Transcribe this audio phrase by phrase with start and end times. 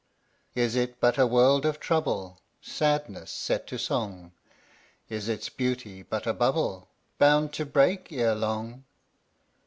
[0.55, 4.31] Is it but a world of trouble Sadness set to song?
[5.09, 6.87] Is its beauty but a bubble
[7.19, 8.85] Bound to break ere long?